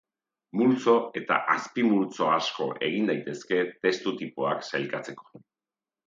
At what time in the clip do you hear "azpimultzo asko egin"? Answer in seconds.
1.55-3.05